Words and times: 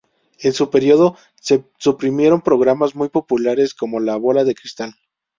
En 0.39 0.51
su 0.53 0.71
periodo 0.71 1.15
se 1.35 1.63
suprimieron 1.77 2.41
programas 2.41 2.95
muy 2.95 3.09
populares 3.09 3.75
como 3.75 3.99
"La 3.99 4.15
bola 4.15 4.43
de 4.43 4.55
cristal". 4.55 4.95